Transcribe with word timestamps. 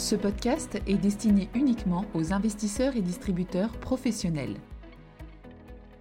Ce 0.00 0.16
podcast 0.16 0.80
est 0.86 0.96
destiné 0.96 1.50
uniquement 1.54 2.06
aux 2.14 2.32
investisseurs 2.32 2.96
et 2.96 3.02
distributeurs 3.02 3.70
professionnels. 3.72 4.56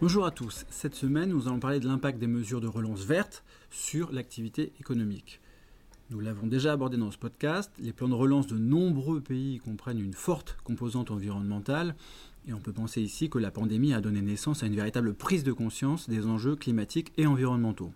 Bonjour 0.00 0.24
à 0.24 0.30
tous, 0.30 0.64
cette 0.70 0.94
semaine 0.94 1.30
nous 1.30 1.48
allons 1.48 1.58
parler 1.58 1.80
de 1.80 1.88
l'impact 1.88 2.20
des 2.20 2.28
mesures 2.28 2.60
de 2.60 2.68
relance 2.68 3.00
verte 3.00 3.42
sur 3.68 4.12
l'activité 4.12 4.72
économique. 4.78 5.40
Nous 6.10 6.20
l'avons 6.20 6.46
déjà 6.46 6.72
abordé 6.72 6.98
dans 6.98 7.10
ce 7.10 7.18
podcast, 7.18 7.72
les 7.80 7.92
plans 7.92 8.08
de 8.08 8.14
relance 8.14 8.46
de 8.46 8.56
nombreux 8.56 9.20
pays 9.20 9.58
comprennent 9.58 9.98
une 9.98 10.14
forte 10.14 10.56
composante 10.62 11.10
environnementale 11.10 11.96
et 12.46 12.52
on 12.52 12.60
peut 12.60 12.72
penser 12.72 13.02
ici 13.02 13.28
que 13.28 13.38
la 13.38 13.50
pandémie 13.50 13.92
a 13.92 14.00
donné 14.00 14.22
naissance 14.22 14.62
à 14.62 14.66
une 14.66 14.76
véritable 14.76 15.14
prise 15.14 15.42
de 15.42 15.52
conscience 15.52 16.08
des 16.08 16.28
enjeux 16.28 16.54
climatiques 16.54 17.12
et 17.16 17.26
environnementaux. 17.26 17.92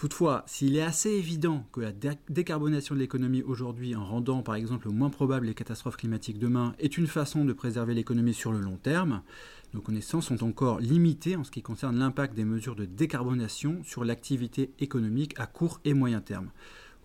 Toutefois, 0.00 0.44
s'il 0.46 0.76
est 0.76 0.82
assez 0.82 1.10
évident 1.10 1.66
que 1.72 1.80
la 1.82 1.92
décarbonation 2.30 2.94
de 2.94 3.00
l'économie 3.00 3.42
aujourd'hui, 3.42 3.94
en 3.94 4.02
rendant 4.02 4.42
par 4.42 4.54
exemple 4.54 4.88
moins 4.88 5.10
probable 5.10 5.44
les 5.44 5.52
catastrophes 5.52 5.98
climatiques 5.98 6.38
demain, 6.38 6.74
est 6.78 6.96
une 6.96 7.06
façon 7.06 7.44
de 7.44 7.52
préserver 7.52 7.92
l'économie 7.92 8.32
sur 8.32 8.50
le 8.50 8.60
long 8.60 8.78
terme, 8.78 9.20
nos 9.74 9.82
connaissances 9.82 10.28
sont 10.28 10.42
encore 10.42 10.80
limitées 10.80 11.36
en 11.36 11.44
ce 11.44 11.50
qui 11.50 11.60
concerne 11.60 11.98
l'impact 11.98 12.34
des 12.34 12.46
mesures 12.46 12.76
de 12.76 12.86
décarbonation 12.86 13.82
sur 13.84 14.02
l'activité 14.02 14.72
économique 14.78 15.38
à 15.38 15.46
court 15.46 15.82
et 15.84 15.92
moyen 15.92 16.22
terme. 16.22 16.50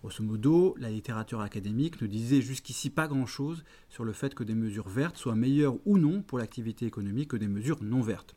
Grosso 0.00 0.24
modo, 0.24 0.74
la 0.78 0.88
littérature 0.88 1.42
académique 1.42 2.00
ne 2.00 2.06
disait 2.06 2.40
jusqu'ici 2.40 2.88
pas 2.88 3.08
grand-chose 3.08 3.62
sur 3.90 4.04
le 4.06 4.14
fait 4.14 4.34
que 4.34 4.42
des 4.42 4.54
mesures 4.54 4.88
vertes 4.88 5.18
soient 5.18 5.34
meilleures 5.34 5.76
ou 5.84 5.98
non 5.98 6.22
pour 6.22 6.38
l'activité 6.38 6.86
économique 6.86 7.28
que 7.28 7.36
des 7.36 7.46
mesures 7.46 7.82
non 7.82 8.00
vertes. 8.00 8.34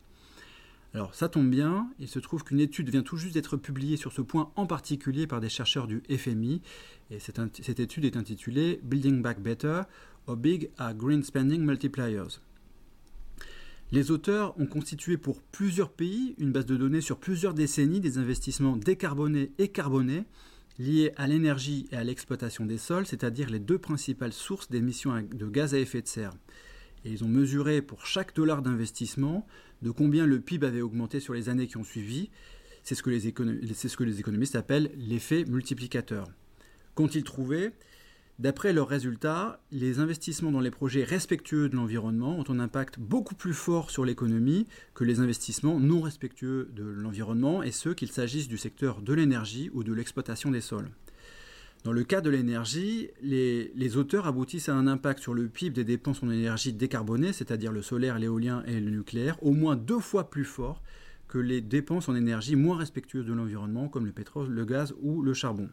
Alors 0.92 1.14
ça 1.14 1.28
tombe 1.28 1.48
bien, 1.48 1.88
il 2.00 2.08
se 2.08 2.18
trouve 2.18 2.42
qu'une 2.42 2.58
étude 2.58 2.90
vient 2.90 3.02
tout 3.02 3.16
juste 3.16 3.34
d'être 3.34 3.56
publiée 3.56 3.96
sur 3.96 4.12
ce 4.12 4.22
point 4.22 4.50
en 4.56 4.66
particulier 4.66 5.28
par 5.28 5.40
des 5.40 5.48
chercheurs 5.48 5.86
du 5.86 6.02
FMI, 6.10 6.62
et 7.12 7.20
cette, 7.20 7.78
étude 7.78 8.04
est 8.04 8.16
intitulée 8.16 8.80
Building 8.82 9.22
Back 9.22 9.40
Better, 9.40 9.82
How 10.26 10.34
Big 10.34 10.70
are 10.78 10.94
Green 10.94 11.22
Spending 11.22 11.62
Multipliers? 11.62 12.40
Les 13.92 14.10
auteurs 14.10 14.58
ont 14.58 14.66
constitué 14.66 15.16
pour 15.16 15.42
plusieurs 15.42 15.90
pays 15.90 16.34
une 16.38 16.52
base 16.52 16.66
de 16.66 16.76
données 16.76 17.00
sur 17.00 17.18
plusieurs 17.18 17.54
décennies 17.54 18.00
des 18.00 18.18
investissements 18.18 18.76
décarbonés 18.76 19.52
et 19.58 19.68
carbonés 19.68 20.24
liés 20.78 21.12
à 21.16 21.26
l'énergie 21.26 21.86
et 21.92 21.96
à 21.96 22.04
l'exploitation 22.04 22.66
des 22.66 22.78
sols, 22.78 23.06
c'est-à-dire 23.06 23.50
les 23.50 23.58
deux 23.58 23.78
principales 23.78 24.32
sources 24.32 24.70
d'émissions 24.70 25.12
de 25.22 25.46
gaz 25.46 25.74
à 25.74 25.78
effet 25.78 26.02
de 26.02 26.08
serre. 26.08 26.32
Et 27.04 27.10
ils 27.10 27.24
ont 27.24 27.28
mesuré 27.28 27.82
pour 27.82 28.06
chaque 28.06 28.34
dollar 28.34 28.62
d'investissement 28.62 29.46
de 29.82 29.90
combien 29.90 30.26
le 30.26 30.40
PIB 30.40 30.66
avait 30.66 30.82
augmenté 30.82 31.20
sur 31.20 31.34
les 31.34 31.48
années 31.48 31.66
qui 31.66 31.76
ont 31.76 31.84
suivi. 31.84 32.30
C'est 32.82 32.94
ce, 32.94 33.02
que 33.02 33.10
les 33.10 34.20
économistes 34.20 34.56
appellent 34.56 34.90
l'effet 34.96 35.44
multiplicateur. 35.44 36.28
Qu'ont-ils 36.94 37.24
trouvé? 37.24 37.72
D'après 38.38 38.72
leurs 38.72 38.88
résultats, 38.88 39.60
les 39.70 39.98
investissements 39.98 40.50
dans 40.50 40.60
les 40.60 40.70
projets 40.70 41.04
respectueux 41.04 41.68
de 41.68 41.76
l'environnement 41.76 42.38
ont 42.38 42.50
un 42.50 42.58
impact 42.58 42.98
beaucoup 42.98 43.34
plus 43.34 43.52
fort 43.52 43.90
sur 43.90 44.06
l'économie 44.06 44.66
que 44.94 45.04
les 45.04 45.20
investissements 45.20 45.78
non 45.78 46.00
respectueux 46.00 46.70
de 46.74 46.82
l'environnement, 46.82 47.62
et 47.62 47.70
ce 47.70 47.90
qu'il 47.90 48.10
s'agisse 48.10 48.48
du 48.48 48.56
secteur 48.56 49.02
de 49.02 49.12
l'énergie 49.12 49.68
ou 49.74 49.84
de 49.84 49.92
l'exploitation 49.92 50.50
des 50.50 50.62
sols. 50.62 50.88
Dans 51.82 51.92
le 51.92 52.04
cas 52.04 52.20
de 52.20 52.28
l'énergie, 52.28 53.08
les, 53.22 53.96
auteurs 53.96 54.26
aboutissent 54.26 54.68
à 54.68 54.74
un 54.74 54.86
impact 54.86 55.20
sur 55.20 55.32
le 55.32 55.48
PIB 55.48 55.70
des 55.70 55.84
dépenses 55.84 56.22
en 56.22 56.30
énergie 56.30 56.74
décarbonée, 56.74 57.32
c'est-à-dire 57.32 57.72
le 57.72 57.80
solaire, 57.80 58.18
l'éolien 58.18 58.62
et 58.66 58.78
le 58.78 58.90
nucléaire, 58.90 59.42
au 59.42 59.52
moins 59.52 59.76
deux 59.76 59.98
fois 59.98 60.28
plus 60.28 60.44
fort 60.44 60.82
que 61.26 61.38
les 61.38 61.62
dépenses 61.62 62.10
en 62.10 62.14
énergie 62.14 62.54
moins 62.54 62.76
respectueuses 62.76 63.24
de 63.24 63.32
l'environnement, 63.32 63.88
comme 63.88 64.04
le 64.04 64.12
pétrole, 64.12 64.50
le 64.50 64.64
gaz 64.66 64.94
ou 65.00 65.22
le 65.22 65.32
charbon. 65.32 65.70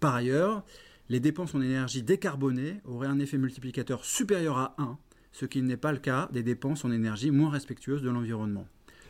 Par 0.00 0.14
ailleurs, 0.14 0.64
les 1.10 1.20
dépenses 1.20 1.54
en 1.54 1.60
énergie 1.60 2.02
décarbonée 2.02 2.80
auraient 2.86 3.06
un 3.06 3.18
effet 3.18 3.36
multiplicateur 3.36 4.06
supérieur 4.06 4.56
à 4.56 4.74
1, 4.78 4.96
ce 5.32 5.44
qui 5.44 5.60
n'est 5.60 5.76
pas 5.76 5.92
le 5.92 5.98
cas 5.98 6.30
des 6.32 6.42
dépenses 6.42 6.86
en 6.86 6.90
énergie 6.90 7.30
moins 7.30 7.50
respectueuses 7.50 8.02
de 8.02 8.08
l'environnement. 8.08 8.66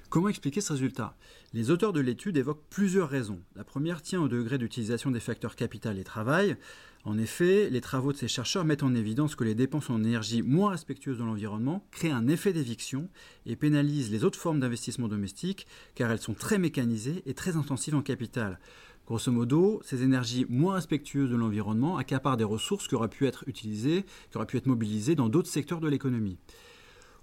Comment 0.09 0.29
expliquer 0.29 0.61
ce 0.61 0.73
résultat? 0.73 1.17
Les 1.53 1.71
auteurs 1.71 1.93
de 1.93 2.01
l'étude 2.01 2.37
évoquent 2.37 2.63
plusieurs 2.71 3.09
raisons. 3.09 3.41
La 3.57 3.65
première 3.65 4.03
tient 4.03 4.21
au 4.21 4.29
degré 4.29 4.57
d'utilisation 4.57 5.11
des 5.11 5.19
facteurs 5.19 5.57
capital 5.57 5.99
et 5.99 6.05
travail. 6.05 6.57
En 7.05 7.19
effet, 7.19 7.71
les 7.71 7.81
travaux 7.81 8.13
de 8.13 8.17
ces 8.17 8.29
chercheurs 8.29 8.65
mettent 8.65 8.85
en 8.85 8.95
évidence 8.95 9.35
que 9.35 9.43
les 9.43 9.57
dépenses 9.57 9.91
en 9.91 10.05
énergie 10.05 10.43
moins 10.43 10.71
respectueuses 10.71 11.19
de 11.19 11.25
l'environnement 11.25 11.85
créent 11.91 12.13
un 12.13 12.29
effet 12.29 12.53
d'éviction 12.53 13.09
et 13.47 13.57
pénalisent 13.57 14.13
les 14.13 14.23
autres 14.23 14.39
formes 14.39 14.61
d'investissement 14.61 15.09
domestique 15.09 15.67
car 15.97 16.13
elles 16.13 16.21
sont 16.21 16.35
très 16.35 16.59
mécanisées 16.59 17.23
et 17.27 17.35
très 17.35 17.57
intensives 17.57 17.97
en 17.97 18.03
capital. 18.03 18.61
Grosso 19.07 19.33
modo, 19.33 19.81
ces 19.85 20.03
énergies 20.03 20.47
moins 20.49 20.75
respectueuses 20.75 21.31
de 21.31 21.37
l'environnement 21.37 21.97
accaparent 21.97 22.37
des 22.37 22.45
ressources 22.45 22.87
qui 22.87 22.95
auraient 22.95 23.09
pu 23.09 23.27
être 23.27 23.45
utilisées, 23.49 24.05
qui 24.31 24.37
auraient 24.37 24.47
pu 24.47 24.57
être 24.57 24.67
mobilisées 24.67 25.17
dans 25.17 25.29
d'autres 25.29 25.49
secteurs 25.49 25.81
de 25.81 25.89
l'économie. 25.89 26.39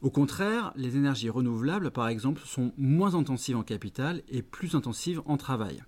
Au 0.03 0.09
contraire, 0.09 0.73
les 0.75 0.97
énergies 0.97 1.29
renouvelables, 1.29 1.89
par 1.89 2.09
exemple, 2.09 2.41
sont 2.45 2.73
moins 2.77 3.15
intensives 3.15 3.55
en 3.55 3.63
capital 3.63 4.21
et 4.27 4.41
plus 4.41 4.75
intensives 4.75 5.21
en 5.25 5.37
travail. 5.37 5.81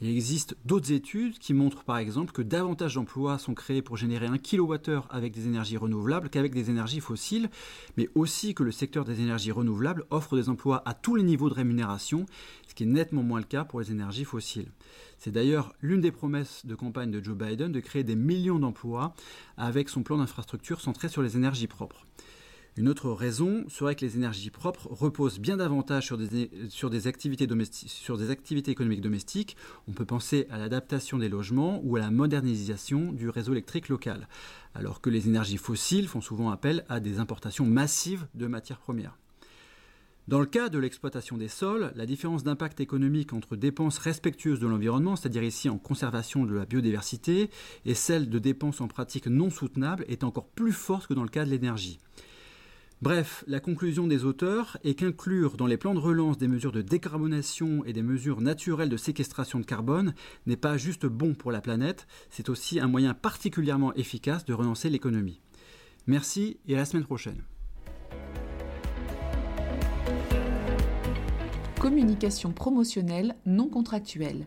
Il 0.00 0.08
existe 0.08 0.56
d'autres 0.64 0.92
études 0.92 1.38
qui 1.38 1.52
montrent 1.52 1.84
par 1.84 1.98
exemple 1.98 2.32
que 2.32 2.40
davantage 2.40 2.94
d'emplois 2.94 3.36
sont 3.36 3.52
créés 3.52 3.82
pour 3.82 3.98
générer 3.98 4.24
un 4.24 4.38
kWh 4.38 5.02
avec 5.10 5.34
des 5.34 5.44
énergies 5.44 5.76
renouvelables 5.76 6.30
qu'avec 6.30 6.54
des 6.54 6.70
énergies 6.70 7.00
fossiles, 7.00 7.50
mais 7.98 8.08
aussi 8.14 8.54
que 8.54 8.62
le 8.62 8.72
secteur 8.72 9.04
des 9.04 9.20
énergies 9.20 9.52
renouvelables 9.52 10.06
offre 10.08 10.36
des 10.36 10.48
emplois 10.48 10.82
à 10.86 10.94
tous 10.94 11.16
les 11.16 11.22
niveaux 11.22 11.50
de 11.50 11.54
rémunération, 11.54 12.24
ce 12.66 12.74
qui 12.74 12.84
est 12.84 12.86
nettement 12.86 13.22
moins 13.22 13.40
le 13.40 13.44
cas 13.44 13.64
pour 13.64 13.80
les 13.80 13.90
énergies 13.90 14.24
fossiles. 14.24 14.72
C'est 15.18 15.32
d'ailleurs 15.32 15.74
l'une 15.82 16.00
des 16.00 16.12
promesses 16.12 16.64
de 16.64 16.74
campagne 16.74 17.10
de 17.10 17.22
Joe 17.22 17.36
Biden 17.36 17.72
de 17.72 17.80
créer 17.80 18.04
des 18.04 18.16
millions 18.16 18.58
d'emplois 18.58 19.12
avec 19.58 19.90
son 19.90 20.02
plan 20.02 20.16
d'infrastructure 20.16 20.80
centré 20.80 21.10
sur 21.10 21.20
les 21.20 21.36
énergies 21.36 21.66
propres. 21.66 22.06
Une 22.76 22.88
autre 22.88 23.10
raison 23.10 23.64
serait 23.68 23.96
que 23.96 24.04
les 24.04 24.16
énergies 24.16 24.50
propres 24.50 24.86
reposent 24.90 25.40
bien 25.40 25.56
davantage 25.56 26.06
sur 26.06 26.90
des, 26.90 27.06
activités, 27.06 27.48
activités 28.30 28.70
économiques 28.70 29.00
domestiques. 29.00 29.56
On 29.88 29.92
peut 29.92 30.04
penser 30.04 30.46
à 30.50 30.58
l'adaptation 30.58 31.18
des 31.18 31.28
logements 31.28 31.80
ou 31.82 31.96
à 31.96 32.00
la 32.00 32.10
modernisation 32.10 33.12
du 33.12 33.28
réseau 33.28 33.52
électrique 33.52 33.88
local, 33.88 34.28
alors 34.74 35.00
que 35.00 35.10
les 35.10 35.26
énergies 35.26 35.56
fossiles 35.56 36.06
font 36.06 36.20
souvent 36.20 36.50
appel 36.50 36.84
à 36.88 37.00
des 37.00 37.18
importations 37.18 37.66
massives 37.66 38.26
de 38.34 38.46
matières 38.46 38.80
premières. 38.80 39.16
Dans 40.28 40.38
le 40.38 40.46
cas 40.46 40.68
de 40.68 40.78
l'exploitation 40.78 41.36
des 41.36 41.48
sols, 41.48 41.92
la 41.96 42.06
différence 42.06 42.44
d'impact 42.44 42.78
économique 42.78 43.32
entre 43.32 43.56
dépenses 43.56 43.98
respectueuses 43.98 44.60
de 44.60 44.68
l'environnement, 44.68 45.16
c'est-à-dire 45.16 45.42
ici 45.42 45.68
en 45.68 45.76
conservation 45.76 46.44
de 46.44 46.54
la 46.54 46.66
biodiversité, 46.66 47.50
et 47.84 47.94
celle 47.94 48.30
de 48.30 48.38
dépenses 48.38 48.80
en 48.80 48.86
pratique 48.86 49.26
non 49.26 49.50
soutenables 49.50 50.04
est 50.06 50.22
encore 50.22 50.46
plus 50.46 50.72
forte 50.72 51.08
que 51.08 51.14
dans 51.14 51.24
le 51.24 51.30
cas 51.30 51.44
de 51.44 51.50
l'énergie. 51.50 51.98
Bref, 53.02 53.44
la 53.46 53.60
conclusion 53.60 54.06
des 54.06 54.26
auteurs 54.26 54.76
est 54.84 54.92
qu'inclure 54.92 55.56
dans 55.56 55.66
les 55.66 55.78
plans 55.78 55.94
de 55.94 55.98
relance 55.98 56.36
des 56.36 56.48
mesures 56.48 56.70
de 56.70 56.82
décarbonation 56.82 57.82
et 57.86 57.94
des 57.94 58.02
mesures 58.02 58.42
naturelles 58.42 58.90
de 58.90 58.98
séquestration 58.98 59.58
de 59.58 59.64
carbone 59.64 60.12
n'est 60.44 60.58
pas 60.58 60.76
juste 60.76 61.06
bon 61.06 61.32
pour 61.32 61.50
la 61.50 61.62
planète, 61.62 62.06
c'est 62.28 62.50
aussi 62.50 62.78
un 62.78 62.88
moyen 62.88 63.14
particulièrement 63.14 63.94
efficace 63.94 64.44
de 64.44 64.52
relancer 64.52 64.90
l'économie. 64.90 65.40
Merci 66.06 66.58
et 66.68 66.74
à 66.74 66.76
la 66.76 66.84
semaine 66.84 67.06
prochaine. 67.06 67.42
Communication 71.80 72.52
promotionnelle 72.52 73.34
non 73.46 73.70
contractuelle. 73.70 74.46